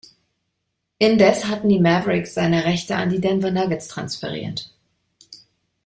Indes 0.99 1.45
hatten 1.47 1.69
die 1.69 1.77
Mavericks 1.77 2.33
seine 2.33 2.65
Rechte 2.65 2.95
an 2.95 3.11
die 3.11 3.21
Denver 3.21 3.51
Nuggets 3.51 3.87
transferiert. 3.87 4.73